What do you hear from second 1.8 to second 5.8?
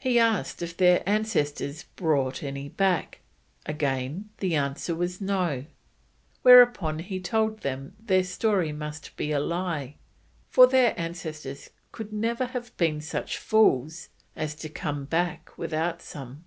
brought any back, again the answer was "no";